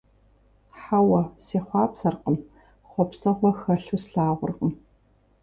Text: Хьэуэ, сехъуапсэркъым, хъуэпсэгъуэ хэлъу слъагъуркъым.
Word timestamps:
Хьэуэ, 0.81 1.21
сехъуапсэркъым, 1.45 2.37
хъуэпсэгъуэ 2.89 3.51
хэлъу 3.59 3.97
слъагъуркъым. 4.03 4.71